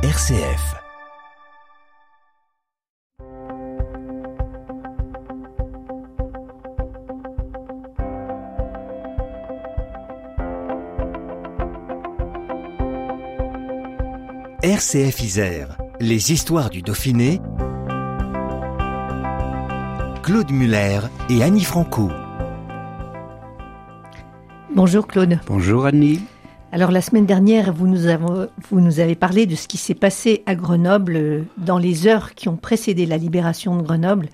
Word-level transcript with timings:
RCF. 0.00 0.76
RCF 14.62 15.20
Isère, 15.20 15.76
les 15.98 16.30
histoires 16.30 16.70
du 16.70 16.82
Dauphiné. 16.82 17.40
Claude 20.22 20.52
Muller 20.52 21.00
et 21.28 21.42
Annie 21.42 21.64
Franco. 21.64 22.08
Bonjour 24.72 25.08
Claude. 25.08 25.40
Bonjour 25.48 25.86
Annie. 25.86 26.20
Alors 26.70 26.90
la 26.90 27.00
semaine 27.00 27.24
dernière, 27.24 27.72
vous 27.72 27.86
nous, 27.86 29.00
avez 29.00 29.14
parlé 29.14 29.46
de 29.46 29.54
ce 29.54 29.68
qui 29.68 29.78
s'est 29.78 29.94
passé 29.94 30.42
à 30.44 30.54
Grenoble 30.54 31.16
euh, 31.16 31.42
dans 31.56 31.78
les 31.78 32.06
heures 32.06 32.34
qui 32.34 32.50
ont 32.50 32.58
précédé 32.58 33.06
la 33.06 33.16
libération 33.16 33.78
de 33.78 33.82
Grenoble, 33.82 34.28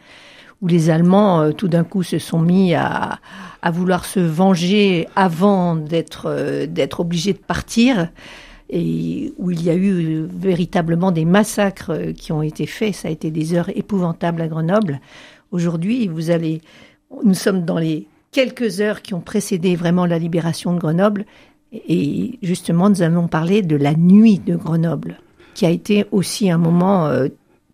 où 0.60 0.66
les 0.66 0.90
Allemands 0.90 1.42
euh, 1.42 1.52
tout 1.52 1.68
d'un 1.68 1.84
coup 1.84 2.02
se 2.02 2.18
sont 2.18 2.40
mis 2.40 2.74
à, 2.74 3.20
à 3.62 3.70
vouloir 3.70 4.04
se 4.04 4.18
venger 4.18 5.06
avant 5.14 5.76
d'être 5.76 6.26
euh, 6.26 6.66
d'être 6.66 6.98
obligés 6.98 7.34
de 7.34 7.38
partir 7.38 8.08
et 8.68 9.32
où 9.38 9.52
il 9.52 9.62
y 9.62 9.70
a 9.70 9.76
eu 9.76 10.26
véritablement 10.28 11.12
des 11.12 11.24
massacres 11.24 12.12
qui 12.16 12.32
ont 12.32 12.42
été 12.42 12.66
faits. 12.66 12.96
Ça 12.96 13.08
a 13.08 13.10
été 13.12 13.30
des 13.30 13.54
heures 13.54 13.70
épouvantables 13.76 14.40
à 14.40 14.48
Grenoble. 14.48 15.00
Aujourd'hui, 15.52 16.08
vous 16.08 16.30
allez, 16.30 16.62
nous 17.22 17.34
sommes 17.34 17.64
dans 17.64 17.78
les 17.78 18.08
quelques 18.32 18.80
heures 18.80 19.02
qui 19.02 19.14
ont 19.14 19.20
précédé 19.20 19.76
vraiment 19.76 20.06
la 20.06 20.18
libération 20.18 20.74
de 20.74 20.80
Grenoble. 20.80 21.26
Et 21.88 22.38
justement, 22.42 22.88
nous 22.88 23.02
allons 23.02 23.28
parler 23.28 23.62
de 23.62 23.76
la 23.76 23.94
nuit 23.94 24.38
de 24.38 24.56
Grenoble, 24.56 25.18
qui 25.54 25.66
a 25.66 25.70
été 25.70 26.06
aussi 26.12 26.50
un 26.50 26.58
moment 26.58 27.06
euh, 27.06 27.28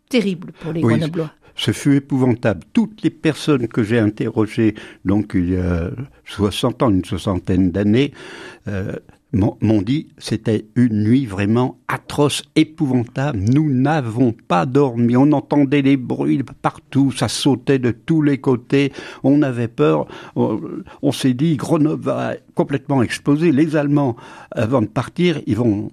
terrible 0.08 0.52
pour 0.60 0.72
les 0.72 0.80
Grenoblois. 0.80 1.30
Ce 1.54 1.72
fut 1.72 1.96
épouvantable. 1.96 2.62
Toutes 2.72 3.02
les 3.02 3.10
personnes 3.10 3.68
que 3.68 3.82
j'ai 3.82 3.98
interrogées, 3.98 4.74
donc 5.04 5.32
il 5.34 5.50
y 5.50 5.56
a 5.56 5.90
60 6.24 6.82
ans, 6.82 6.90
une 6.90 7.04
soixantaine 7.04 7.70
d'années, 7.70 8.12
euh, 8.66 8.92
m'ont 9.32 9.82
dit 9.82 10.08
c'était 10.18 10.66
une 10.74 11.04
nuit 11.04 11.26
vraiment 11.26 11.78
atroce, 11.88 12.42
épouvantable. 12.56 13.38
Nous 13.38 13.70
n'avons 13.70 14.32
pas 14.32 14.66
dormi. 14.66 15.16
On 15.16 15.32
entendait 15.32 15.82
les 15.82 15.96
bruits 15.96 16.42
partout, 16.62 17.12
ça 17.12 17.28
sautait 17.28 17.78
de 17.78 17.90
tous 17.90 18.22
les 18.22 18.38
côtés. 18.38 18.92
On 19.22 19.42
avait 19.42 19.68
peur. 19.68 20.06
On, 20.36 21.12
s'est 21.12 21.34
dit 21.34 21.56
Grenoble 21.56 22.02
va 22.02 22.34
complètement 22.54 23.02
exploser. 23.02 23.52
Les 23.52 23.76
Allemands, 23.76 24.16
avant 24.50 24.82
de 24.82 24.86
partir, 24.86 25.40
ils 25.46 25.56
vont 25.56 25.90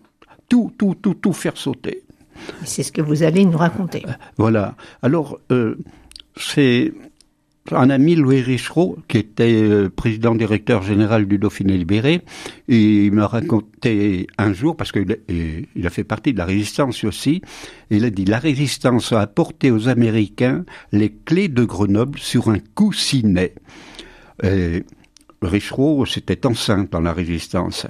tout, 0.50 0.72
tout, 0.78 0.96
tout, 0.96 1.14
tout 1.14 1.34
faire 1.34 1.58
sauter. 1.58 2.04
C'est 2.64 2.84
ce 2.84 2.92
que 2.92 3.02
vous 3.02 3.24
allez 3.24 3.46
nous 3.46 3.58
raconter. 3.58 4.04
Voilà. 4.38 4.76
Alors, 5.02 5.40
euh, 5.52 5.76
c'est 6.36 6.94
un 7.72 7.90
ami, 7.90 8.16
Louis 8.16 8.42
Richereau, 8.42 8.98
qui 9.08 9.18
était 9.18 9.62
euh, 9.64 9.90
président 9.90 10.36
directeur 10.36 10.84
général 10.84 11.26
du 11.26 11.38
Dauphiné 11.38 11.78
libéré, 11.78 12.22
il 12.68 13.12
m'a 13.12 13.28
raconté 13.28 14.28
un 14.38 14.54
jour, 14.54 14.76
parce 14.76 14.92
qu'il 14.92 15.06
a 15.84 15.90
fait 15.90 16.04
partie 16.04 16.34
de 16.34 16.38
la 16.38 16.46
résistance 16.46 17.04
aussi, 17.04 17.42
il 17.90 18.06
a 18.06 18.10
dit 18.10 18.26
la 18.26 18.40
résistance 18.40 19.12
a 19.12 19.22
apporté 19.22 19.72
aux 19.72 19.90
Américains 19.90 20.66
les 20.92 21.12
clés 21.12 21.48
de 21.48 21.64
Grenoble 21.64 22.20
sur 22.20 22.50
un 22.50 22.60
coussinet. 22.76 23.54
Et 24.44 24.84
Richereau, 25.42 26.06
c'était 26.06 26.46
enceinte 26.46 26.92
dans 26.92 27.02
la 27.02 27.14
résistance. 27.14 27.86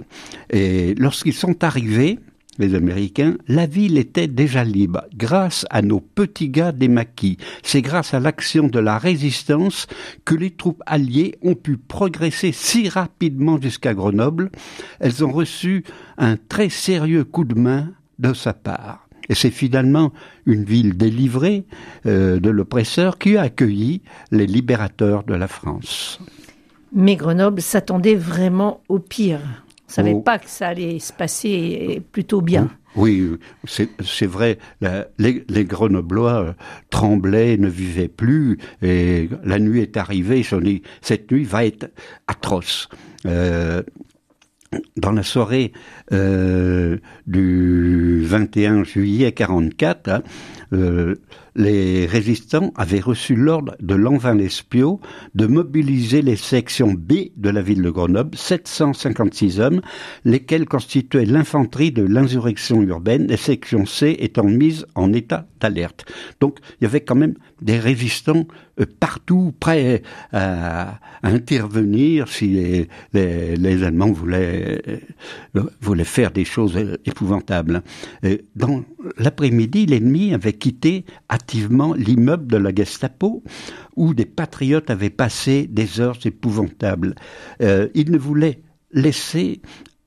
Et 0.49 0.95
lorsqu'ils 0.95 1.33
sont 1.33 1.63
arrivés, 1.63 2.19
les 2.57 2.75
Américains, 2.75 3.35
la 3.47 3.65
ville 3.65 3.97
était 3.97 4.27
déjà 4.27 4.63
libre 4.63 5.03
grâce 5.15 5.65
à 5.69 5.81
nos 5.81 5.99
petits 5.99 6.49
gars 6.49 6.71
des 6.71 6.87
maquis. 6.87 7.37
C'est 7.63 7.81
grâce 7.81 8.13
à 8.13 8.19
l'action 8.19 8.67
de 8.67 8.79
la 8.79 8.97
résistance 8.97 9.87
que 10.25 10.35
les 10.35 10.51
troupes 10.51 10.83
alliées 10.85 11.35
ont 11.41 11.55
pu 11.55 11.77
progresser 11.77 12.51
si 12.51 12.89
rapidement 12.89 13.59
jusqu'à 13.61 13.93
Grenoble. 13.93 14.51
Elles 14.99 15.23
ont 15.23 15.31
reçu 15.31 15.83
un 16.17 16.37
très 16.37 16.69
sérieux 16.69 17.23
coup 17.23 17.43
de 17.45 17.59
main 17.59 17.89
de 18.19 18.33
sa 18.33 18.53
part. 18.53 19.07
Et 19.29 19.35
c'est 19.35 19.51
finalement 19.51 20.13
une 20.45 20.63
ville 20.63 20.95
délivrée 20.95 21.65
euh, 22.05 22.39
de 22.39 22.49
l'oppresseur 22.49 23.17
qui 23.17 23.35
a 23.35 23.41
accueilli 23.43 24.01
les 24.31 24.47
libérateurs 24.47 25.23
de 25.23 25.33
la 25.33 25.47
France. 25.47 26.19
Mais 26.93 27.15
Grenoble 27.15 27.61
s'attendait 27.61 28.15
vraiment 28.15 28.81
au 28.87 28.99
pire. 28.99 29.41
On 29.87 29.91
savait 29.91 30.13
oh. 30.13 30.21
pas 30.21 30.39
que 30.39 30.49
ça 30.49 30.69
allait 30.69 30.99
se 30.99 31.13
passer 31.13 32.01
plutôt 32.11 32.41
bien. 32.41 32.69
Oui, 32.95 33.37
c'est 33.65 34.25
vrai. 34.25 34.57
les, 35.19 35.45
les, 35.47 35.65
Grenoblois 35.65 36.41
euh, 36.41 36.53
tremblaient, 36.89 37.57
ne 37.57 37.67
vivaient 37.67 38.07
plus, 38.07 38.57
et 38.81 39.29
la 39.43 39.59
nuit 39.59 39.81
est 39.81 39.97
arrivée. 39.97 40.43
Cette 41.01 41.31
nuit 41.31 41.43
va 41.43 41.65
être 41.65 41.91
atroce. 42.27 42.89
Euh, 43.25 43.83
dans 44.97 45.11
la 45.11 45.23
soirée 45.23 45.71
euh, 46.11 46.97
du 47.25 48.21
21 48.25 48.83
juillet 48.83 49.31
44, 49.31 50.09
hein, 50.09 50.23
euh, 50.73 51.15
les 51.57 52.05
résistants 52.05 52.71
avaient 52.75 52.99
reçu 52.99 53.35
l'ordre 53.35 53.75
de 53.81 53.95
Lanvin 53.95 54.35
l'Espiau 54.35 55.01
de 55.33 55.47
mobiliser 55.47 56.21
les 56.21 56.35
sections 56.35 56.93
B 56.93 57.31
de 57.35 57.49
la 57.49 57.63
ville 57.63 57.81
de 57.81 57.89
Grenoble, 57.89 58.37
756 58.37 59.59
hommes, 59.59 59.81
lesquels 60.23 60.67
constituaient 60.67 61.25
l'infanterie 61.25 61.91
de 61.91 62.03
l'insurrection 62.03 62.81
urbaine, 62.83 63.25
les 63.27 63.37
sections 63.37 63.87
C 63.87 64.15
étant 64.19 64.43
mises 64.43 64.85
en 64.93 65.11
état 65.13 65.47
d'alerte. 65.59 66.05
Donc 66.39 66.59
il 66.79 66.83
y 66.83 66.87
avait 66.87 67.01
quand 67.01 67.15
même 67.15 67.33
des 67.61 67.79
résistants 67.79 68.45
euh, 68.79 68.85
partout 68.99 69.51
prêts 69.59 70.03
à, 70.31 70.99
intervenir 71.23 72.27
si 72.27 72.87
les, 73.13 73.83
Allemands 73.83 74.11
voulaient, 74.11 74.81
euh, 75.55 75.63
voulaient 75.81 76.03
faire 76.03 76.29
des 76.29 76.45
choses 76.45 76.77
épouvantables. 77.05 77.81
dans 78.55 78.83
l'après-midi, 79.17 79.87
l'ennemi 79.87 80.33
avait 80.35 80.53
quitté 80.53 81.05
l'immeuble 81.53 82.47
de 82.47 82.57
la 82.57 82.73
Gestapo 82.73 83.43
où 83.95 84.13
des 84.13 84.25
patriotes 84.25 84.89
avaient 84.89 85.09
passé 85.09 85.67
des 85.67 85.99
heures 85.99 86.19
épouvantables. 86.25 87.15
Euh, 87.61 87.87
il 87.93 88.11
ne 88.11 88.17
voulait 88.17 88.61
laisser 88.91 89.61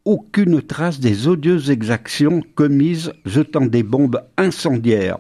aucune 0.04 0.62
trace 0.62 1.00
des 1.00 1.28
odieuses 1.28 1.70
exactions 1.70 2.42
commises 2.54 3.12
jetant 3.24 3.66
des 3.66 3.82
bombes 3.82 4.20
incendiaires 4.36 5.18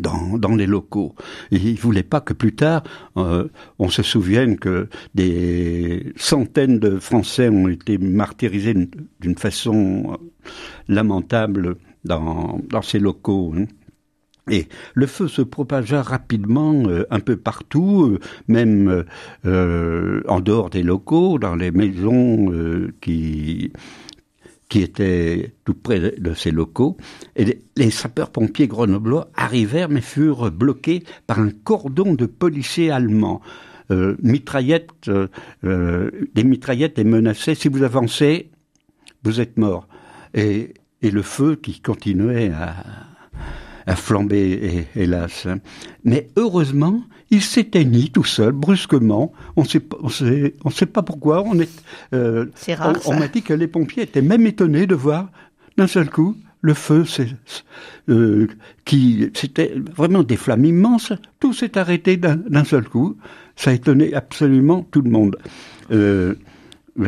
dans, 0.00 0.38
dans 0.38 0.54
les 0.54 0.66
locaux. 0.66 1.14
il 1.50 1.72
ne 1.72 1.78
voulait 1.78 2.02
pas 2.02 2.20
que 2.20 2.34
plus 2.34 2.54
tard, 2.54 2.82
euh, 3.16 3.48
on 3.78 3.88
se 3.88 4.02
souvienne 4.02 4.58
que 4.58 4.88
des 5.14 6.12
centaines 6.16 6.78
de 6.78 6.98
Français 6.98 7.48
ont 7.48 7.68
été 7.68 7.98
martyrisés 7.98 8.74
d'une 9.20 9.38
façon 9.38 10.18
lamentable 10.88 11.76
dans, 12.04 12.60
dans 12.68 12.82
ces 12.82 12.98
locaux. 12.98 13.54
Hein. 13.56 13.64
Et 14.48 14.68
le 14.94 15.08
feu 15.08 15.26
se 15.26 15.42
propagea 15.42 16.02
rapidement 16.02 16.84
euh, 16.86 17.04
un 17.10 17.18
peu 17.18 17.36
partout, 17.36 18.04
euh, 18.04 18.20
même 18.46 19.04
euh, 19.44 20.22
en 20.28 20.38
dehors 20.38 20.70
des 20.70 20.84
locaux, 20.84 21.40
dans 21.40 21.56
les 21.56 21.72
maisons 21.72 22.52
qui 23.00 23.72
étaient 24.72 25.52
tout 25.64 25.74
près 25.74 26.14
de 26.16 26.34
ces 26.34 26.52
locaux. 26.52 26.96
Et 27.34 27.58
les, 27.76 27.90
sapeurs-pompiers 27.90 28.68
grenoblois 28.68 29.30
arrivèrent 29.34 29.88
mais 29.88 30.00
furent 30.00 30.52
bloqués 30.52 31.02
par 31.26 31.40
un 31.40 31.50
cordon 31.50 32.14
de 32.14 32.26
policiers 32.26 32.92
allemands. 32.92 33.40
mitraillettes, 33.90 35.10
des 35.62 36.44
mitraillettes 36.44 36.98
les 36.98 37.04
menaçaient. 37.04 37.56
Si 37.56 37.68
vous 37.68 37.82
avancez, 37.82 38.50
vous 39.24 39.40
êtes 39.40 39.56
mort. 39.56 39.88
Et 40.34 40.74
le 41.02 41.22
feu 41.22 41.56
qui 41.56 41.80
continuait 41.80 42.50
à, 42.50 42.74
à 43.86 43.96
flamber, 43.96 44.86
hélas. 44.96 45.46
Mais 46.04 46.28
heureusement, 46.36 47.02
il 47.30 47.42
s'éteignit 47.42 48.12
tout 48.12 48.24
seul, 48.24 48.52
brusquement. 48.52 49.32
On 49.56 49.64
sait, 49.64 49.82
on 50.64 50.70
sait 50.70 50.86
pas 50.86 51.02
pourquoi. 51.02 51.42
On 51.44 51.58
est, 51.58 51.70
euh, 52.12 52.46
rare, 52.68 52.96
on, 53.06 53.18
m'a 53.18 53.28
dit 53.28 53.42
que 53.42 53.54
les 53.54 53.68
pompiers 53.68 54.04
étaient 54.04 54.22
même 54.22 54.46
étonnés 54.46 54.86
de 54.86 54.94
voir 54.94 55.30
d'un 55.76 55.86
seul 55.86 56.10
coup 56.10 56.36
le 56.62 56.74
feu, 56.74 57.04
euh, 58.08 58.48
qui 58.84 59.30
c'était 59.34 59.74
vraiment 59.94 60.22
des 60.22 60.36
flammes 60.36 60.64
immenses. 60.64 61.12
Tout 61.38 61.52
s'est 61.52 61.78
arrêté 61.78 62.16
d'un 62.16 62.64
seul 62.64 62.88
coup. 62.88 63.16
Ça 63.54 63.70
a 63.70 63.74
étonné 63.74 64.14
absolument 64.14 64.86
tout 64.90 65.02
le 65.02 65.10
monde. 65.10 65.36
Euh, 65.92 66.34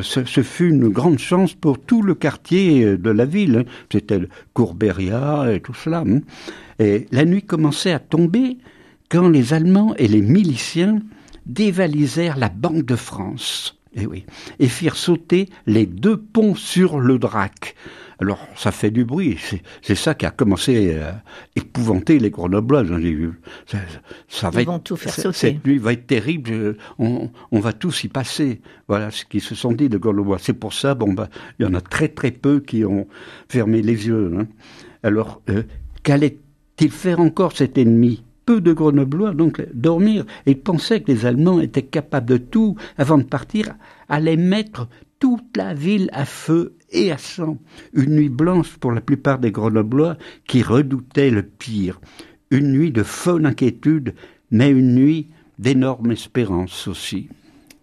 ce, 0.02 0.42
fut 0.42 0.70
une 0.70 0.88
grande 0.88 1.18
chance 1.18 1.54
pour 1.54 1.78
tout 1.78 2.02
le 2.02 2.14
quartier 2.14 2.96
de 2.96 3.10
la 3.10 3.24
ville. 3.24 3.64
C'était 3.90 4.20
Courberia 4.54 5.52
et 5.52 5.60
tout 5.60 5.74
cela. 5.74 6.04
Hein. 6.06 6.20
Et 6.78 7.06
la 7.10 7.24
nuit 7.24 7.42
commençait 7.42 7.92
à 7.92 7.98
tomber 7.98 8.58
quand 9.08 9.28
les 9.28 9.54
Allemands 9.54 9.94
et 9.96 10.08
les 10.08 10.22
miliciens 10.22 11.00
dévalisèrent 11.46 12.36
la 12.36 12.48
Banque 12.50 12.84
de 12.84 12.96
France. 12.96 13.78
Et 13.94 14.02
eh 14.02 14.06
oui, 14.06 14.26
et 14.60 14.68
firent 14.68 14.96
sauter 14.96 15.48
les 15.66 15.86
deux 15.86 16.18
ponts 16.18 16.54
sur 16.54 17.00
le 17.00 17.18
Drac. 17.18 17.74
Alors 18.20 18.48
ça 18.56 18.72
fait 18.72 18.90
du 18.90 19.04
bruit. 19.04 19.38
C'est 19.80 19.94
ça 19.94 20.14
qui 20.14 20.26
a 20.26 20.30
commencé 20.30 20.98
à 20.98 21.22
épouvanter 21.54 22.18
les 22.18 22.30
Grenoblois. 22.30 22.84
Ça, 23.66 23.78
ça 24.26 24.50
va 24.50 24.62
Ils 24.62 24.66
vont 24.66 24.80
tout 24.80 24.96
faire 24.96 25.14
sauter. 25.14 25.38
Cette 25.38 25.64
nuit 25.64 25.78
va 25.78 25.92
être 25.92 26.06
terrible. 26.06 26.76
On, 26.98 27.30
on, 27.52 27.60
va 27.60 27.72
tous 27.72 28.04
y 28.04 28.08
passer. 28.08 28.60
Voilà 28.88 29.12
ce 29.12 29.24
qu'ils 29.24 29.40
se 29.40 29.54
sont 29.54 29.72
dit 29.72 29.88
de 29.88 29.98
Grenoblois. 29.98 30.38
C'est 30.40 30.52
pour 30.52 30.74
ça, 30.74 30.94
bon 30.94 31.12
bah, 31.12 31.28
il 31.58 31.62
y 31.62 31.68
en 31.68 31.74
a 31.74 31.80
très 31.80 32.08
très 32.08 32.32
peu 32.32 32.58
qui 32.58 32.84
ont 32.84 33.06
fermé 33.48 33.82
les 33.82 34.08
yeux. 34.08 34.32
Hein. 34.36 34.46
Alors 35.04 35.40
euh, 35.48 35.62
qu'allait-il 36.02 36.90
faire 36.90 37.20
encore 37.20 37.56
cet 37.56 37.78
ennemi? 37.78 38.24
Peu 38.46 38.60
de 38.60 38.72
Grenoblois 38.72 39.34
donc 39.34 39.62
dormir 39.74 40.24
et 40.46 40.54
pensaient 40.54 41.02
que 41.02 41.12
les 41.12 41.26
Allemands 41.26 41.60
étaient 41.60 41.82
capables 41.82 42.26
de 42.26 42.38
tout 42.38 42.76
avant 42.96 43.18
de 43.18 43.22
partir, 43.22 43.74
allaient 44.08 44.38
mettre 44.38 44.88
toute 45.18 45.56
la 45.56 45.74
ville 45.74 46.08
à 46.12 46.24
feu 46.24 46.74
et 46.90 47.12
à 47.12 47.18
sang. 47.18 47.58
Une 47.92 48.14
nuit 48.14 48.28
blanche 48.28 48.76
pour 48.76 48.92
la 48.92 49.00
plupart 49.00 49.38
des 49.38 49.50
Grenoblois 49.50 50.16
qui 50.46 50.62
redoutaient 50.62 51.30
le 51.30 51.42
pire. 51.42 52.00
Une 52.50 52.72
nuit 52.72 52.92
de 52.92 53.02
folle 53.02 53.46
inquiétude, 53.46 54.14
mais 54.50 54.70
une 54.70 54.94
nuit 54.94 55.28
d'énorme 55.58 56.12
espérance 56.12 56.88
aussi. 56.88 57.28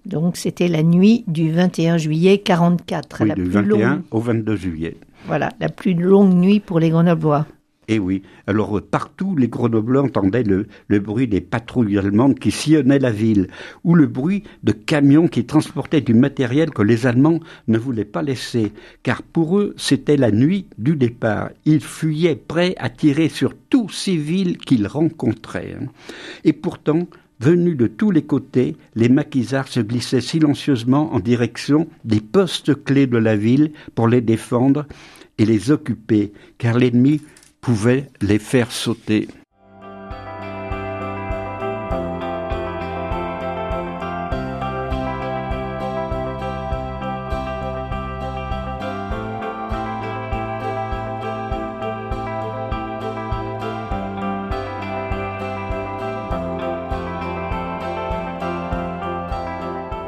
Donc 0.06 0.38
c'était 0.38 0.68
la 0.68 0.84
nuit 0.84 1.24
du 1.28 1.52
21 1.52 1.98
juillet 1.98 2.38
44. 2.38 3.24
Oui, 3.24 3.34
du 3.34 3.44
21 3.44 4.04
au 4.12 4.20
22 4.20 4.56
juillet. 4.56 4.98
Voilà, 5.28 5.50
la 5.60 5.70
plus 5.70 5.96
longue 5.96 6.34
nuit 6.34 6.60
pour 6.60 6.80
les 6.80 6.90
Grenoblois. 6.90 7.48
Eh 7.88 8.00
oui, 8.00 8.24
alors 8.48 8.82
partout 8.82 9.36
les 9.36 9.48
Grenoblois 9.48 10.04
entendaient 10.04 10.44
le, 10.44 10.68
bruit 11.00 11.28
des 11.28 11.42
patrouilles 11.42 11.98
allemandes 11.98 12.40
qui 12.40 12.52
sillonnaient 12.52 13.00
la 13.00 13.12
ville, 13.12 13.48
ou 13.84 13.96
le 13.96 14.08
bruit 14.08 14.44
de 14.64 14.72
camions 14.72 15.28
qui 15.28 15.46
transportaient 15.46 16.02
du 16.02 16.14
matériel 16.14 16.72
que 16.72 16.82
les 16.82 17.06
Allemands 17.06 17.40
ne 17.68 17.78
voulaient 17.78 18.06
pas 18.06 18.24
laisser, 18.24 18.72
car 19.04 19.22
pour 19.22 19.60
eux 19.60 19.74
c'était 19.78 20.18
la 20.18 20.32
nuit 20.32 20.68
du 20.78 20.96
départ. 20.96 21.50
Ils 21.66 21.82
fuyaient 21.82 22.36
prêts 22.36 22.76
à 22.78 22.90
tirer 22.90 23.30
sur 23.30 23.54
tous 23.70 23.90
civils 23.90 24.58
qu'ils 24.58 24.88
rencontraient. 24.88 25.78
Et 26.44 26.54
pourtant, 26.54 27.08
Venus 27.42 27.76
de 27.76 27.88
tous 27.88 28.12
les 28.12 28.22
côtés, 28.22 28.78
les 28.96 29.10
maquisards 29.10 29.68
se 29.68 29.82
glissaient 29.82 30.22
silencieusement 30.22 31.14
en 31.14 31.20
direction 31.20 31.90
des 32.06 32.22
postes 32.22 32.82
clés 32.86 33.08
de 33.08 33.18
la 33.18 33.36
ville 33.36 33.74
pour 33.94 34.08
les 34.08 34.22
défendre 34.22 34.86
et 35.38 35.46
les 35.46 35.70
occuper, 35.70 36.32
car 36.58 36.78
l'ennemi 36.78 37.20
pouvait 37.66 38.12
les 38.22 38.38
faire 38.38 38.72
sauter. 38.72 39.28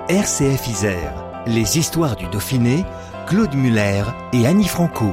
RCF 0.09 0.67
Isère, 0.67 1.11
les 1.47 1.79
histoires 1.79 2.15
du 2.15 2.27
Dauphiné, 2.27 2.85
Claude 3.25 3.55
Muller 3.55 4.03
et 4.31 4.45
Annie 4.45 4.67
Franco. 4.67 5.11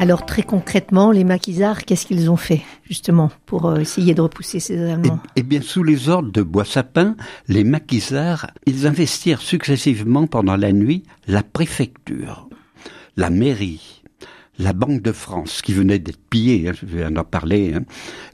Alors 0.00 0.24
très 0.24 0.42
concrètement, 0.42 1.12
les 1.12 1.24
maquisards, 1.24 1.84
qu'est-ce 1.84 2.06
qu'ils 2.06 2.30
ont 2.30 2.38
fait 2.38 2.62
justement 2.88 3.30
pour 3.44 3.66
euh, 3.66 3.80
essayer 3.80 4.14
de 4.14 4.22
repousser 4.22 4.58
ces 4.58 4.78
Allemands? 4.90 5.20
Eh, 5.36 5.40
eh, 5.40 5.42
bien, 5.42 5.60
sous 5.60 5.82
les 5.82 6.08
ordres 6.08 6.32
de 6.32 6.40
Boissapin, 6.40 7.16
les 7.48 7.64
maquisards, 7.64 8.50
ils 8.64 8.86
investirent 8.86 9.42
successivement 9.42 10.26
pendant 10.26 10.56
la 10.56 10.72
nuit 10.72 11.02
la 11.26 11.42
préfecture, 11.42 12.48
la 13.18 13.28
mairie, 13.28 14.02
la 14.58 14.72
Banque 14.72 15.02
de 15.02 15.12
France 15.12 15.60
qui 15.60 15.74
venait 15.74 15.98
d'être 15.98 16.30
pillée, 16.30 16.70
hein, 16.70 16.72
je 16.80 16.86
viens 16.86 17.10
d'en 17.10 17.24
parler, 17.24 17.74
hein, 17.74 17.82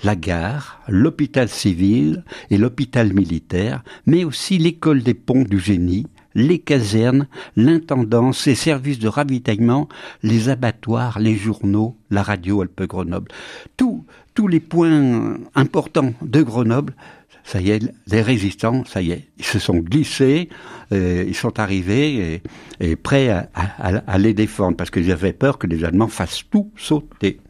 la 0.05 0.15
gare, 0.15 0.81
l'hôpital 0.87 1.49
civil 1.49 2.23
et 2.49 2.59
l'hôpital 2.59 3.13
militaire, 3.13 3.83
mais 4.07 4.23
aussi 4.23 4.59
l'école 4.59 5.03
des 5.03 5.15
ponts 5.15 5.43
du 5.43 5.59
génie, 5.59 6.07
les 6.37 6.59
casernes, 6.59 7.27
l'intendance, 7.57 8.47
les 8.47 8.55
services 8.55 8.99
de 8.99 9.09
ravitaillement, 9.09 9.89
les 10.23 10.51
abattoirs, 10.51 11.19
les 11.19 11.35
journaux, 11.35 11.97
la 12.11 12.23
radio 12.23 12.61
Alpes-Grenoble. 12.61 13.33
Tous, 13.77 14.05
tous 14.35 14.47
les 14.47 14.61
points 14.61 15.39
importants 15.55 16.13
de 16.21 16.43
Grenoble, 16.43 16.95
ça 17.43 17.61
y 17.61 17.71
est, 17.71 17.91
les 18.09 18.23
résistants, 18.23 18.85
ça 18.85 19.01
y 19.01 19.13
est, 19.13 19.29
ils 19.39 19.45
se 19.45 19.59
sont 19.59 19.79
glissés, 19.79 20.51
euh, 20.93 21.25
ils 21.27 21.35
sont 21.35 21.59
arrivés 21.59 22.43
et, 22.81 22.97
prêts 22.97 23.31
à, 23.31 23.49
à, 23.55 24.19
les 24.19 24.35
défendre 24.35 24.77
parce 24.77 24.91
qu'ils 24.91 25.11
avaient 25.13 25.33
peur 25.33 25.57
que 25.57 25.67
les 25.67 25.85
Allemands 25.85 26.09
fassent 26.09 26.43
tout 26.51 26.71
sauter. 26.77 27.41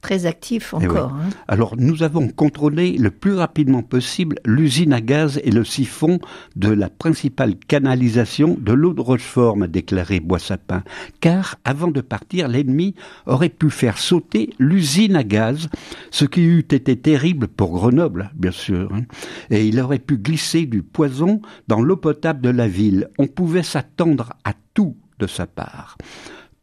Très 0.00 0.26
actif 0.26 0.74
eh 0.80 0.86
encore. 0.86 1.12
Hein. 1.12 1.30
Alors 1.48 1.74
nous 1.76 2.02
avons 2.02 2.28
contrôlé 2.28 2.96
le 2.98 3.10
plus 3.10 3.34
rapidement 3.34 3.82
possible 3.82 4.36
l'usine 4.44 4.92
à 4.92 5.00
gaz 5.00 5.40
et 5.44 5.50
le 5.50 5.64
siphon 5.64 6.18
de 6.56 6.68
la 6.68 6.88
principale 6.88 7.56
canalisation 7.56 8.56
de 8.58 8.72
l'eau 8.72 8.92
de 8.92 9.00
Rochefort, 9.00 9.56
m'a 9.56 9.68
déclaré 9.68 10.20
Boissapin. 10.20 10.82
Car 11.20 11.56
avant 11.64 11.88
de 11.88 12.00
partir, 12.00 12.48
l'ennemi 12.48 12.94
aurait 13.26 13.48
pu 13.48 13.70
faire 13.70 13.98
sauter 13.98 14.54
l'usine 14.58 15.16
à 15.16 15.24
gaz, 15.24 15.68
ce 16.10 16.24
qui 16.24 16.42
eût 16.42 16.60
été 16.60 16.96
terrible 16.96 17.48
pour 17.48 17.72
Grenoble, 17.72 18.30
bien 18.34 18.50
sûr. 18.50 18.92
Hein. 18.92 19.02
Et 19.50 19.66
il 19.66 19.80
aurait 19.80 19.98
pu 19.98 20.16
glisser 20.16 20.66
du 20.66 20.82
poison 20.82 21.40
dans 21.68 21.80
l'eau 21.80 21.96
potable 21.96 22.40
de 22.40 22.50
la 22.50 22.68
ville. 22.68 23.08
On 23.18 23.26
pouvait 23.26 23.62
s'attendre 23.62 24.34
à 24.44 24.52
tout 24.74 24.96
de 25.18 25.26
sa 25.26 25.46
part. 25.46 25.96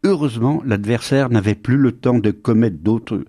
Heureusement, 0.06 0.62
l'adversaire 0.66 1.30
n'avait 1.30 1.56
plus 1.56 1.76
le 1.76 1.92
temps 1.92 2.20
de 2.20 2.32
commettre 2.32 2.78
d'autres 2.78 3.26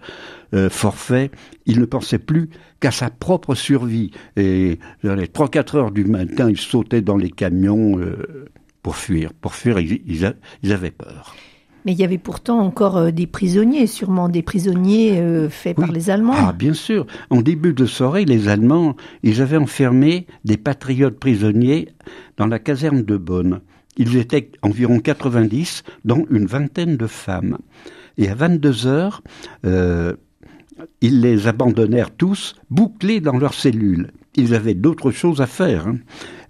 euh, 0.54 0.70
forfaits. 0.70 1.32
Il 1.66 1.80
ne 1.80 1.84
pensait 1.84 2.20
plus 2.20 2.48
qu'à 2.78 2.92
sa 2.92 3.10
propre 3.10 3.56
survie. 3.56 4.12
Et 4.36 4.78
vers 5.02 5.16
les 5.16 5.26
3-4 5.26 5.76
heures 5.76 5.90
du 5.90 6.04
matin, 6.04 6.48
il 6.48 6.58
sautait 6.58 7.02
dans 7.02 7.16
les 7.16 7.30
camions 7.30 7.98
euh, 7.98 8.46
pour 8.84 8.94
fuir. 8.94 9.32
Pour 9.32 9.54
fuir, 9.54 9.80
ils, 9.80 10.24
avaient 10.72 10.92
peur. 10.92 11.34
Mais 11.84 11.92
il 11.92 11.98
y 11.98 12.04
avait 12.04 12.18
pourtant 12.18 12.60
encore 12.60 12.98
euh, 12.98 13.10
des 13.10 13.26
prisonniers, 13.26 13.88
sûrement 13.88 14.28
des 14.28 14.42
prisonniers 14.42 15.48
faits 15.50 15.76
par 15.76 15.90
les 15.90 16.08
Allemands. 16.08 16.34
Ah, 16.36 16.52
bien 16.52 16.74
sûr. 16.74 17.04
En 17.30 17.42
début 17.42 17.72
de 17.72 17.84
soirée, 17.84 18.24
les 18.24 18.46
Allemands, 18.46 18.94
ils 19.24 19.42
avaient 19.42 19.56
enfermé 19.56 20.28
des 20.44 20.56
patriotes 20.56 21.18
prisonniers 21.18 21.88
dans 22.36 22.46
la 22.46 22.60
caserne 22.60 23.02
de 23.02 23.16
Bonn. 23.16 23.60
Ils 23.96 24.16
étaient 24.16 24.50
environ 24.62 24.98
90, 25.00 25.82
dont 26.04 26.26
une 26.30 26.46
vingtaine 26.46 26.96
de 26.96 27.06
femmes. 27.06 27.58
Et 28.18 28.28
à 28.28 28.34
22 28.34 28.86
heures, 28.86 29.22
euh, 29.64 30.14
ils 31.00 31.20
les 31.20 31.46
abandonnèrent 31.46 32.14
tous, 32.14 32.54
bouclés 32.70 33.20
dans 33.20 33.36
leurs 33.36 33.54
cellules. 33.54 34.10
Ils 34.36 34.54
avaient 34.54 34.74
d'autres 34.74 35.10
choses 35.10 35.40
à 35.40 35.46
faire, 35.46 35.88
hein. 35.88 35.98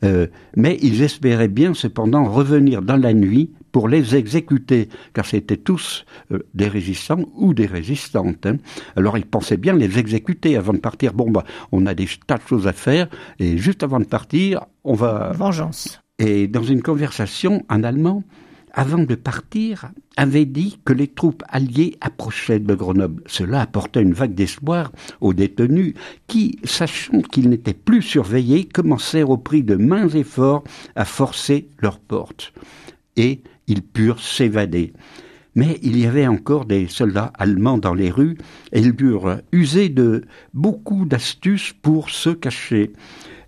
euh, 0.05 0.27
mais 0.57 0.79
ils 0.83 1.03
espéraient 1.03 1.49
bien 1.49 1.73
cependant 1.73 2.25
revenir 2.25 2.83
dans 2.83 2.97
la 2.97 3.15
nuit 3.15 3.53
pour 3.73 3.89
les 3.89 4.17
exécuter, 4.17 4.89
car 5.15 5.25
c'étaient 5.25 5.57
tous 5.57 6.05
euh, 6.33 6.41
des 6.55 6.69
résistants 6.69 7.25
ou 7.35 7.55
des 7.55 7.67
résistantes. 7.67 8.45
Hein. 8.47 8.57
Alors 8.97 9.17
ils 9.17 9.27
pensaient 9.27 9.57
bien 9.57 9.75
les 9.75 9.99
exécuter 9.99 10.57
avant 10.57 10.75
de 10.75 10.79
partir. 10.79 11.15
Bon, 11.15 11.31
bah, 11.31 11.45
on 11.73 11.87
a 11.87 11.95
des 11.95 12.09
tas 12.27 12.37
de 12.37 12.47
choses 12.47 12.67
à 12.67 12.73
faire, 12.73 13.09
et 13.39 13.57
juste 13.57 13.83
avant 13.83 14.01
de 14.01 14.05
partir, 14.05 14.67
on 14.85 14.95
va... 14.95 15.33
Vengeance. 15.33 16.01
Et 16.21 16.49
dans 16.49 16.63
une 16.63 16.83
conversation, 16.83 17.65
un 17.71 17.83
Allemand, 17.83 18.23
avant 18.75 19.03
de 19.03 19.15
partir, 19.15 19.91
avait 20.19 20.45
dit 20.45 20.79
que 20.85 20.93
les 20.93 21.09
troupes 21.09 21.43
alliées 21.49 21.97
approchaient 22.03 22.61
de 22.61 22.75
Grenoble. 22.75 23.23
Cela 23.27 23.63
apportait 23.63 24.03
une 24.03 24.13
vague 24.13 24.35
d'espoir 24.35 24.93
aux 25.23 25.33
détenus 25.33 25.95
qui, 26.27 26.59
sachant 26.63 27.23
qu'ils 27.23 27.49
n'étaient 27.49 27.73
plus 27.73 28.03
surveillés, 28.03 28.67
commencèrent 28.67 29.31
au 29.31 29.39
prix 29.39 29.63
de 29.63 29.77
mains 29.77 30.11
efforts 30.11 30.63
à 30.95 31.07
forcer 31.07 31.69
leurs 31.79 31.99
portes. 31.99 32.53
Et 33.17 33.41
ils 33.67 33.83
purent 33.83 34.21
s'évader. 34.21 34.93
Mais 35.55 35.79
il 35.83 35.99
y 35.99 36.07
avait 36.07 36.27
encore 36.27 36.67
des 36.67 36.87
soldats 36.87 37.33
allemands 37.39 37.79
dans 37.79 37.95
les 37.95 38.11
rues 38.11 38.37
et 38.73 38.81
ils 38.81 38.95
purent 38.95 39.41
user 39.53 39.89
de 39.89 40.25
beaucoup 40.53 41.07
d'astuces 41.07 41.75
pour 41.81 42.11
se 42.11 42.31
cacher. 42.31 42.93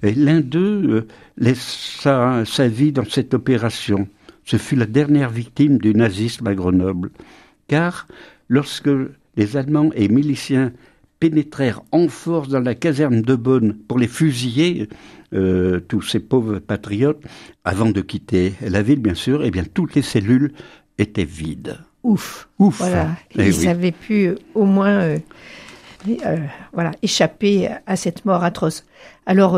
Et 0.02 0.14
l'un 0.14 0.40
d'eux 0.40 0.82
euh, 0.88 1.06
laissa 1.36 2.42
sa 2.44 2.68
vie 2.68 2.92
dans 2.92 3.04
cette 3.04 3.34
opération. 3.34 4.08
Ce 4.44 4.56
fut 4.56 4.76
la 4.76 4.86
dernière 4.86 5.30
victime 5.30 5.78
du 5.78 5.94
nazisme 5.94 6.46
à 6.48 6.54
Grenoble. 6.54 7.10
Car 7.68 8.08
lorsque 8.48 8.90
les 9.36 9.56
Allemands 9.56 9.90
et 9.94 10.08
miliciens 10.08 10.72
pénétrèrent 11.20 11.82
en 11.92 12.08
force 12.08 12.48
dans 12.48 12.60
la 12.60 12.74
caserne 12.74 13.22
de 13.22 13.36
Bonn 13.36 13.76
pour 13.86 14.00
les 14.00 14.08
fusiller, 14.08 14.88
euh, 15.32 15.78
tous 15.78 16.02
ces 16.02 16.18
pauvres 16.18 16.58
patriotes, 16.58 17.22
avant 17.64 17.90
de 17.90 18.00
quitter 18.00 18.54
la 18.60 18.82
ville, 18.82 18.98
bien 18.98 19.14
sûr, 19.14 19.44
eh 19.44 19.52
bien, 19.52 19.62
toutes 19.72 19.94
les 19.94 20.02
cellules 20.02 20.52
étaient 20.98 21.24
vides. 21.24 21.78
Ouf. 22.02 22.48
Ouf. 22.58 22.78
Voilà. 22.78 23.10
Eh 23.36 23.46
Ils 23.46 23.68
avaient 23.68 23.92
pu 23.92 24.26
euh, 24.26 24.34
au 24.56 24.64
moins, 24.64 25.16
voilà, 26.72 26.90
échapper 27.02 27.68
à 27.86 27.94
cette 27.94 28.24
mort 28.24 28.42
atroce. 28.42 28.84
Alors, 29.24 29.56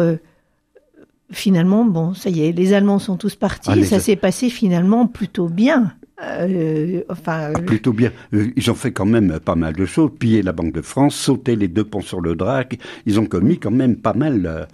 finalement, 1.31 1.85
bon, 1.85 2.14
ça 2.14 2.31
y 2.31 2.43
est, 2.47 2.52
les 2.52 2.73
Allemands 2.73 2.99
sont 2.99 3.16
tous 3.16 3.35
partis. 3.35 3.71
Ah, 3.73 3.83
ça 3.85 4.00
s'est 4.00 4.16
passé 4.16 4.50
finalement 4.50 5.07
plutôt 5.07 5.49
bien. 5.49 5.93
Euh, 6.23 7.02
enfin, 7.09 7.50
Ah, 7.54 7.61
plutôt 7.61 7.93
bien. 7.93 8.12
Euh, 8.33 8.47
Ils 8.57 8.71
ont 8.71 8.75
fait 8.75 8.93
quand 8.93 9.04
même 9.07 9.40
pas 9.40 9.57
mal 9.57 9.75
de 9.75 9.85
choses. 9.85 10.11
Piller 10.19 10.43
la 10.43 10.52
Banque 10.52 10.73
de 10.73 10.81
France, 10.83 11.14
sauter 11.16 11.57
les 11.57 11.69
deux 11.69 11.85
ponts 11.85 12.00
sur 12.00 12.21
le 12.21 12.35
Drac. 12.37 12.78
Ils 13.07 13.19
ont 13.19 13.26
commis 13.26 13.59
quand 13.59 13.73
même 13.73 13.97
pas 13.97 14.14
mal 14.14 14.47
euh, 14.47 14.64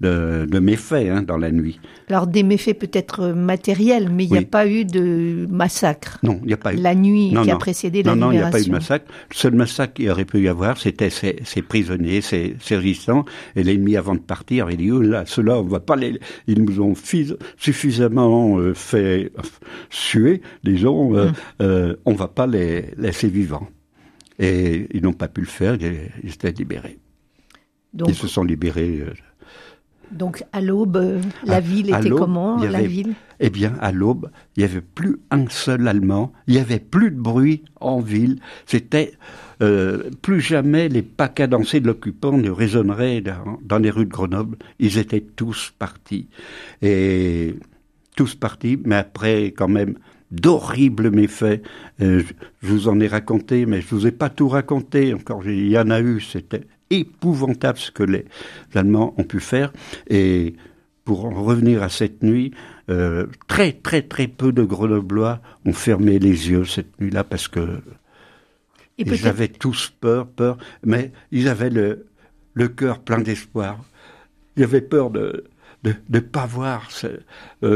de, 0.00 0.46
de 0.48 0.58
méfaits 0.60 1.08
hein, 1.10 1.22
dans 1.22 1.36
la 1.36 1.50
nuit. 1.50 1.80
alors 2.08 2.26
des 2.28 2.42
méfaits 2.44 2.78
peut-être 2.78 3.28
matériels, 3.30 4.08
mais 4.10 4.24
il 4.26 4.30
n'y 4.32 4.38
a 4.38 4.42
pas 4.42 4.66
eu 4.68 4.84
de 4.84 5.46
massacre. 5.50 6.18
Non, 6.22 6.38
il 6.42 6.46
n'y 6.48 6.52
a 6.52 6.56
pas 6.56 6.72
eu. 6.72 6.76
La 6.76 6.94
nuit 6.94 7.32
Non, 7.32 7.42
qui 7.42 7.50
a 7.50 7.54
non. 7.54 7.58
précédé 7.58 8.02
la 8.04 8.14
Non, 8.14 8.26
non, 8.26 8.32
il 8.32 8.36
n'y 8.36 8.42
a 8.42 8.50
pas 8.50 8.60
eu 8.60 8.64
de 8.66 8.70
massacre. 8.70 9.06
Le 9.30 9.34
seul 9.34 9.54
massacre 9.54 9.94
qu'il 9.94 10.08
aurait 10.10 10.24
pu 10.24 10.40
y 10.40 10.48
avoir, 10.48 10.78
c'était 10.78 11.10
ces, 11.10 11.36
ces 11.44 11.62
prisonniers, 11.62 12.20
ces, 12.20 12.54
ces 12.60 12.76
résistants. 12.76 13.24
Et 13.56 13.62
l'ennemi, 13.64 13.96
avant 13.96 14.14
de 14.14 14.20
partir, 14.20 14.70
il 14.70 14.76
dit, 14.76 14.92
oh 14.92 15.00
là, 15.00 15.24
ceux-là, 15.26 15.58
on 15.58 15.64
va 15.64 15.80
pas 15.80 15.96
les, 15.96 16.20
ils 16.46 16.62
nous 16.62 16.80
ont 16.80 16.94
fis- 16.94 17.34
suffisamment 17.56 18.58
euh, 18.58 18.74
fait 18.74 19.32
euh, 19.36 19.42
suer, 19.90 20.42
disons, 20.64 21.16
euh, 21.16 21.30
euh, 21.60 21.96
on 22.04 22.14
va 22.14 22.28
pas 22.28 22.46
les 22.46 22.86
laisser 22.96 23.28
vivants. 23.28 23.68
Et 24.38 24.86
ils 24.92 25.02
n'ont 25.02 25.12
pas 25.12 25.26
pu 25.28 25.40
le 25.40 25.46
faire, 25.48 25.74
ils, 25.80 26.10
ils 26.22 26.30
étaient 26.30 26.52
libérés. 26.52 26.98
Donc, 27.92 28.10
Ils 28.10 28.14
se 28.14 28.28
sont 28.28 28.44
libérés. 28.44 29.02
Donc 30.10 30.44
à 30.52 30.60
l'aube, 30.60 31.20
la 31.44 31.56
À- 31.56 31.60
ville 31.60 31.94
était 31.94 32.10
comment 32.10 32.56
La 32.62 32.82
ville? 32.82 33.14
Eh 33.40 33.50
bien, 33.50 33.74
à 33.80 33.92
l'aube, 33.92 34.30
il 34.56 34.60
n'y 34.60 34.64
avait 34.64 34.80
plus 34.80 35.18
un 35.30 35.44
seul 35.48 35.86
Allemand, 35.86 36.32
il 36.46 36.54
n'y 36.54 36.60
avait 36.60 36.80
plus 36.80 37.10
de 37.10 37.20
bruit 37.20 37.62
en 37.80 38.00
ville, 38.00 38.40
c'était 38.66 39.12
euh, 39.62 40.10
plus 40.22 40.40
jamais 40.40 40.88
les 40.88 41.02
pas 41.02 41.28
cadencés 41.28 41.80
de 41.80 41.86
l'occupant 41.86 42.36
ne 42.36 42.50
résonneraient 42.50 43.20
dans, 43.20 43.58
dans 43.62 43.78
les 43.78 43.90
rues 43.90 44.06
de 44.06 44.10
Grenoble, 44.10 44.56
ils 44.78 44.98
étaient 44.98 45.20
tous 45.20 45.72
partis. 45.78 46.28
Et 46.82 47.54
tous 48.16 48.34
partis, 48.34 48.80
mais 48.84 48.96
après 48.96 49.46
quand 49.52 49.68
même 49.68 49.94
d'horribles 50.30 51.10
méfaits. 51.10 51.62
Euh, 52.02 52.20
je, 52.20 52.32
je 52.66 52.72
vous 52.72 52.88
en 52.88 53.00
ai 53.00 53.06
raconté, 53.06 53.64
mais 53.64 53.80
je 53.80 53.86
vous 53.94 54.06
ai 54.06 54.10
pas 54.12 54.28
tout 54.28 54.48
raconté. 54.48 55.14
Encore, 55.14 55.46
il 55.46 55.68
y 55.68 55.78
en 55.78 55.88
a 55.90 56.00
eu. 56.00 56.20
C'était 56.20 56.62
épouvantable 56.90 57.78
ce 57.78 57.90
que 57.90 58.02
les 58.02 58.24
Allemands 58.74 59.14
ont 59.18 59.24
pu 59.24 59.40
faire. 59.40 59.72
Et 60.08 60.54
pour 61.04 61.24
en 61.26 61.42
revenir 61.42 61.82
à 61.82 61.88
cette 61.88 62.22
nuit, 62.22 62.52
euh, 62.90 63.26
très 63.46 63.72
très 63.72 64.02
très 64.02 64.28
peu 64.28 64.52
de 64.52 64.62
Grenoblois 64.62 65.40
ont 65.64 65.72
fermé 65.72 66.18
les 66.18 66.50
yeux 66.50 66.64
cette 66.64 67.00
nuit-là 67.00 67.24
parce 67.24 67.48
que 67.48 67.80
Et 68.98 69.04
ils 69.06 69.26
avaient 69.28 69.48
tous 69.48 69.92
peur, 70.00 70.26
peur, 70.26 70.58
mais 70.84 71.12
ils 71.30 71.48
avaient 71.48 71.70
le, 71.70 72.06
le 72.54 72.68
cœur 72.68 72.98
plein 73.00 73.20
d'espoir. 73.20 73.78
Ils 74.56 74.64
avaient 74.64 74.80
peur 74.80 75.10
de 75.10 75.44
de 75.84 75.94
ne 76.10 76.18
pas 76.18 76.44
voir 76.44 76.90
ce- 76.90 77.06
euh, 77.06 77.20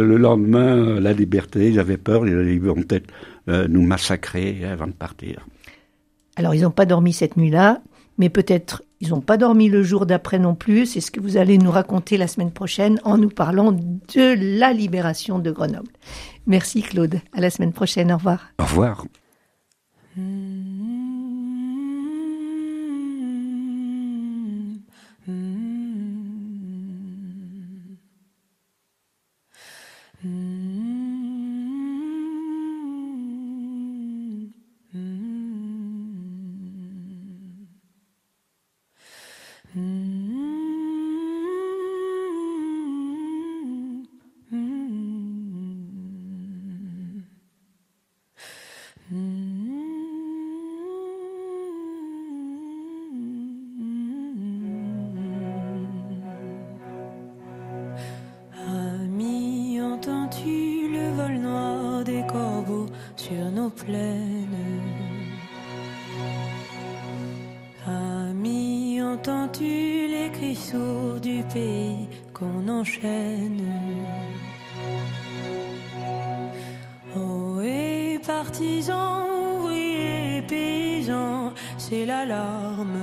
le 0.05 0.17
lendemain 0.17 0.77
euh, 0.77 1.01
la 1.01 1.13
liberté. 1.13 1.69
Ils 1.69 1.79
avaient 1.79 1.97
peur, 1.99 2.27
ils, 2.27 2.49
ils 2.51 2.61
vont 2.61 2.75
peut-être 2.75 3.09
euh, 3.49 3.69
nous 3.69 3.83
massacrer 3.83 4.65
avant 4.65 4.89
de 4.89 4.93
partir. 4.93 5.47
Alors, 6.35 6.53
ils 6.57 6.63
n'ont 6.63 6.73
pas 6.73 6.85
dormi 6.87 7.13
cette 7.13 7.37
nuit-là, 7.37 7.81
mais 8.19 8.29
peut-être 8.29 8.83
ils 9.03 9.11
n'ont 9.11 9.21
pas 9.21 9.37
dormi 9.37 9.69
le 9.69 9.83
jour 9.83 10.07
d'après 10.07 10.39
non 10.39 10.55
plus. 10.55 10.87
C'est 10.87 11.01
ce 11.01 11.11
que 11.11 11.21
vous 11.21 11.37
allez 11.37 11.59
nous 11.59 11.73
raconter 11.73 12.17
la 12.17 12.29
semaine 12.29 12.53
prochaine 12.53 13.01
en 13.03 13.19
nous 13.19 13.31
parlant 13.31 13.73
de 13.73 14.59
la 14.59 14.73
libération 14.73 15.41
de 15.41 15.51
Grenoble. 15.51 15.91
Merci 16.47 16.83
Claude. 16.83 17.17
À 17.33 17.41
la 17.41 17.51
semaine 17.51 17.73
prochaine. 17.73 18.13
Au 18.13 18.17
revoir. 18.17 18.53
Au 18.61 18.65
revoir. 18.65 19.05
Et 78.43 78.45
partisans, 78.45 79.25
ouvriers, 79.57 80.43
paysans, 80.49 81.53
c'est 81.79 82.05
l'alarme. 82.07 82.99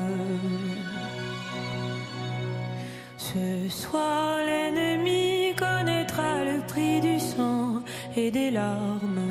Ce 3.18 3.70
soir, 3.70 4.38
l'ennemi 4.46 5.54
connaîtra 5.58 6.44
le 6.44 6.66
prix 6.68 7.00
du 7.00 7.20
sang 7.20 7.82
et 8.16 8.32
des 8.32 8.52
larmes. 8.52 9.28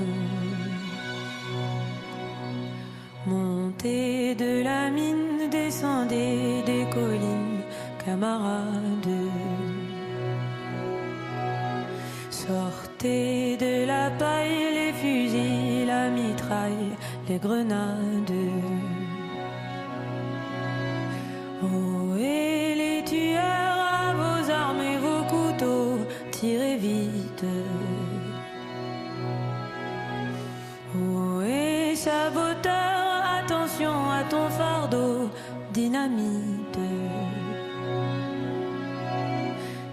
Montez 3.27 4.35
de 4.35 4.63
la 4.63 4.91
mine, 4.91 5.51
descendez 5.51 6.63
des 6.65 6.87
collines, 6.91 7.63
camarades. 8.05 9.25
Sortez 12.31 13.57
de 13.59 13.87
la 13.87 14.11
paille, 14.11 14.68
les 17.29 17.39
grenades. 17.39 18.33
Oh, 21.63 22.17
et 22.17 22.75
les 22.75 23.05
tueurs 23.05 23.81
à 24.03 24.15
vos 24.15 24.51
armes 24.51 24.81
et 24.81 24.99
vos 24.99 25.23
couteaux, 25.25 25.99
tirez 26.31 26.77
vite. 26.77 27.45
Oh, 30.95 31.43
et 31.43 31.95
saboteur, 31.95 33.23
attention 33.43 34.11
à 34.11 34.23
ton 34.31 34.49
fardeau, 34.49 35.31
dynamite. 35.73 36.79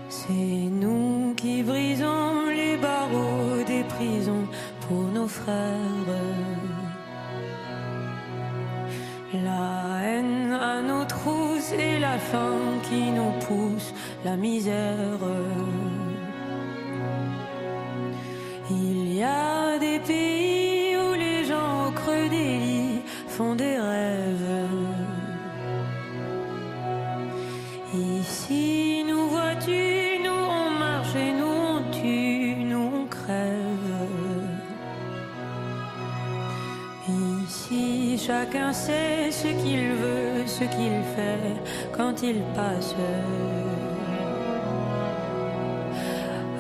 C'est 0.10 0.70
nous 0.82 1.34
qui 1.36 1.64
brisons 1.64 2.50
les 2.56 2.78
barreaux 2.78 3.64
des 3.68 3.84
prisons 3.84 4.48
pour 4.88 5.04
nos 5.14 5.28
frères. 5.28 5.95
La 12.16 12.22
faim 12.22 12.80
qui 12.88 13.12
nous 13.12 13.34
pousse, 13.46 13.94
la 14.24 14.38
misère. 14.38 15.20
Chacun 38.26 38.74
sait 38.74 39.30
ce 39.30 39.48
qu'il 39.62 39.88
veut, 40.02 40.48
ce 40.48 40.64
qu'il 40.76 40.98
fait 41.16 41.56
quand 41.96 42.24
il 42.24 42.42
passe. 42.56 42.96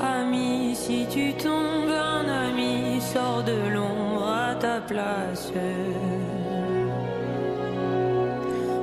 Ami, 0.01 0.75
si 0.75 1.05
tu 1.09 1.33
tombes, 1.33 1.89
un 1.89 2.27
ami 2.47 3.01
sort 3.01 3.43
de 3.43 3.57
l'ombre 3.73 4.27
à 4.27 4.55
ta 4.55 4.79
place. 4.81 5.51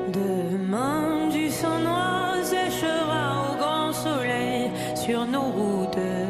Demain, 0.08 1.28
du 1.30 1.50
sang 1.50 1.78
noir 1.78 2.34
séchera 2.42 3.24
au 3.46 3.56
grand 3.62 3.92
soleil 3.92 4.70
sur 4.96 5.24
nos 5.26 5.48
routes. 5.58 6.21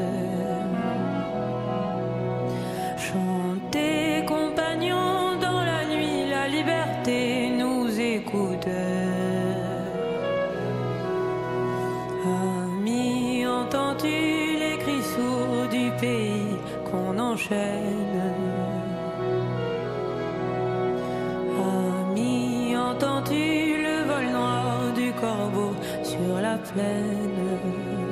manner. 26.74 28.11